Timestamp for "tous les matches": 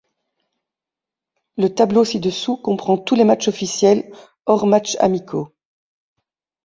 2.97-3.49